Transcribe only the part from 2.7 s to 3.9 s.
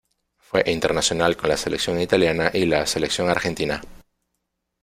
selección argentina.